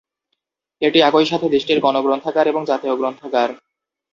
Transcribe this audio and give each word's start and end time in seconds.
এটি 0.81 0.99
একই 1.01 1.25
সাথে 1.25 1.47
দেশটির 1.49 1.79
গণ 1.79 1.95
গ্রন্থাগার 2.01 2.45
এবং 2.47 2.61
জাতীয় 2.65 2.93
গ্রন্থাগার। 2.95 3.49